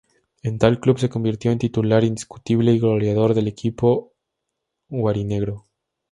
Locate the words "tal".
0.57-0.79